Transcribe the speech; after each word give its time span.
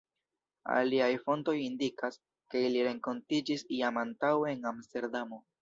Aliaj 0.75 1.09
fontoj 1.25 1.55
indikas, 1.65 2.19
ke 2.55 2.65
ili 2.71 2.83
renkontiĝis 2.89 3.67
jam 3.81 4.03
antaŭe 4.07 4.53
en 4.57 4.71
Amsterdamo. 4.75 5.45